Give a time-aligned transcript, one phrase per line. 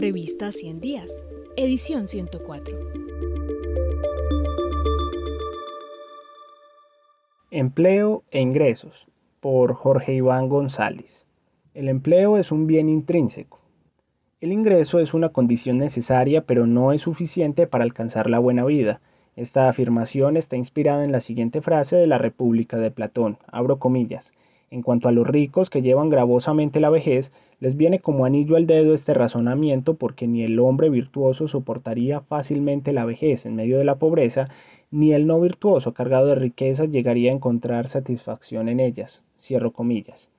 [0.00, 1.22] Revista 100 Días,
[1.58, 2.74] edición 104.
[7.50, 9.06] Empleo e ingresos,
[9.40, 11.26] por Jorge Iván González.
[11.74, 13.60] El empleo es un bien intrínseco.
[14.40, 19.02] El ingreso es una condición necesaria pero no es suficiente para alcanzar la buena vida.
[19.36, 24.32] Esta afirmación está inspirada en la siguiente frase de la República de Platón, abro comillas.
[24.72, 28.68] En cuanto a los ricos que llevan gravosamente la vejez, les viene como anillo al
[28.68, 33.84] dedo este razonamiento porque ni el hombre virtuoso soportaría fácilmente la vejez en medio de
[33.84, 34.48] la pobreza,
[34.92, 39.24] ni el no virtuoso cargado de riquezas llegaría a encontrar satisfacción en ellas.
[39.40, 40.30] Cierro comillas.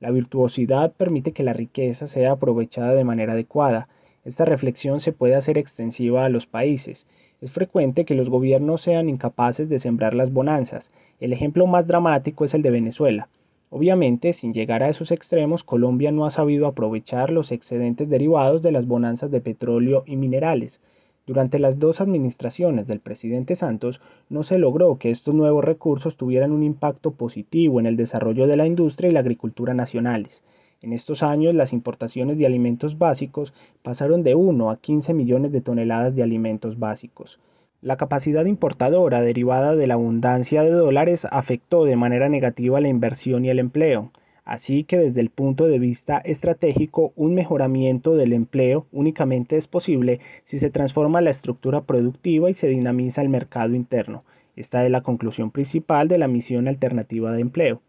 [0.00, 3.88] La virtuosidad permite que la riqueza sea aprovechada de manera adecuada.
[4.24, 7.06] Esta reflexión se puede hacer extensiva a los países.
[7.40, 10.90] Es frecuente que los gobiernos sean incapaces de sembrar las bonanzas.
[11.20, 13.28] El ejemplo más dramático es el de Venezuela.
[13.72, 18.72] Obviamente, sin llegar a esos extremos, Colombia no ha sabido aprovechar los excedentes derivados de
[18.72, 20.80] las bonanzas de petróleo y minerales.
[21.24, 26.50] Durante las dos administraciones del presidente Santos no se logró que estos nuevos recursos tuvieran
[26.50, 30.42] un impacto positivo en el desarrollo de la industria y la agricultura nacionales.
[30.82, 35.60] En estos años las importaciones de alimentos básicos pasaron de 1 a 15 millones de
[35.60, 37.38] toneladas de alimentos básicos.
[37.82, 43.46] La capacidad importadora derivada de la abundancia de dólares afectó de manera negativa la inversión
[43.46, 44.12] y el empleo.
[44.44, 50.20] Así que desde el punto de vista estratégico, un mejoramiento del empleo únicamente es posible
[50.44, 54.24] si se transforma la estructura productiva y se dinamiza el mercado interno.
[54.56, 57.80] Esta es la conclusión principal de la misión alternativa de empleo.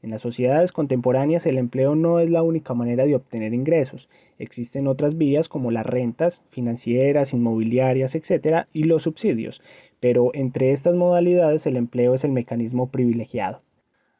[0.00, 4.08] En las sociedades contemporáneas el empleo no es la única manera de obtener ingresos.
[4.38, 8.66] Existen otras vías como las rentas, financieras, inmobiliarias, etc.
[8.72, 9.60] y los subsidios,
[9.98, 13.60] pero entre estas modalidades el empleo es el mecanismo privilegiado.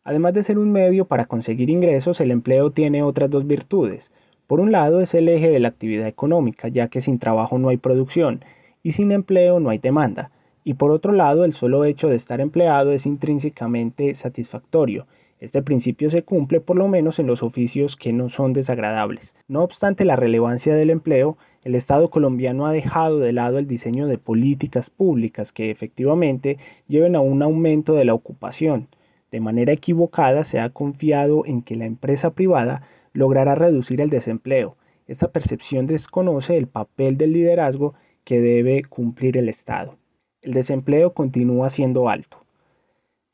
[0.03, 4.11] Además de ser un medio para conseguir ingresos, el empleo tiene otras dos virtudes.
[4.47, 7.69] Por un lado es el eje de la actividad económica, ya que sin trabajo no
[7.69, 8.43] hay producción
[8.83, 10.31] y sin empleo no hay demanda.
[10.65, 15.07] Y por otro lado, el solo hecho de estar empleado es intrínsecamente satisfactorio.
[15.41, 19.37] Este principio se cumple por lo menos en los oficios que no son desagradables.
[19.47, 24.09] No obstante la relevancia del empleo, el Estado colombiano ha dejado de lado el diseño
[24.09, 28.89] de políticas públicas que efectivamente lleven a un aumento de la ocupación.
[29.31, 34.77] De manera equivocada se ha confiado en que la empresa privada logrará reducir el desempleo.
[35.07, 37.95] Esta percepción desconoce el papel del liderazgo
[38.25, 39.99] que debe cumplir el Estado.
[40.43, 42.48] El desempleo continúa siendo alto.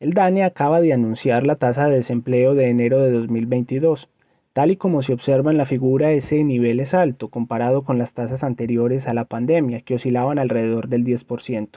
[0.01, 4.09] El DANE acaba de anunciar la tasa de desempleo de enero de 2022.
[4.53, 8.13] Tal y como se observa en la figura, ese nivel es alto comparado con las
[8.13, 11.69] tasas anteriores a la pandemia, que oscilaban alrededor del 10%.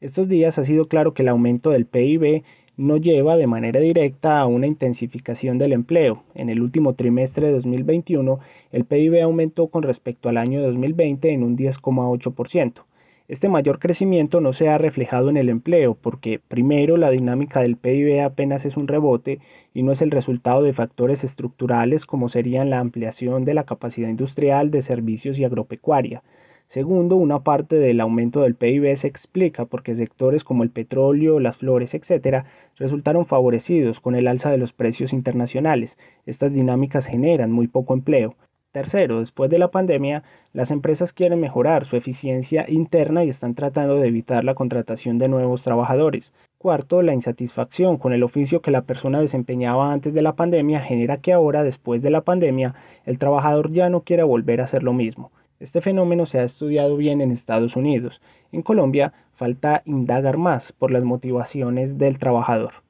[0.00, 2.42] Estos días ha sido claro que el aumento del PIB
[2.76, 6.24] no lleva de manera directa a una intensificación del empleo.
[6.34, 8.40] En el último trimestre de 2021,
[8.72, 12.82] el PIB aumentó con respecto al año 2020 en un 10,8%.
[13.26, 17.78] Este mayor crecimiento no se ha reflejado en el empleo porque, primero, la dinámica del
[17.78, 19.40] PIB apenas es un rebote
[19.72, 24.10] y no es el resultado de factores estructurales como serían la ampliación de la capacidad
[24.10, 26.22] industrial, de servicios y agropecuaria.
[26.68, 31.56] Segundo, una parte del aumento del PIB se explica porque sectores como el petróleo, las
[31.56, 32.44] flores, etc.,
[32.76, 35.96] resultaron favorecidos con el alza de los precios internacionales.
[36.26, 38.36] Estas dinámicas generan muy poco empleo.
[38.74, 43.94] Tercero, después de la pandemia, las empresas quieren mejorar su eficiencia interna y están tratando
[43.94, 46.34] de evitar la contratación de nuevos trabajadores.
[46.58, 51.18] Cuarto, la insatisfacción con el oficio que la persona desempeñaba antes de la pandemia genera
[51.18, 52.74] que ahora, después de la pandemia,
[53.06, 55.30] el trabajador ya no quiera volver a hacer lo mismo.
[55.60, 58.20] Este fenómeno se ha estudiado bien en Estados Unidos.
[58.50, 62.83] En Colombia falta indagar más por las motivaciones del trabajador.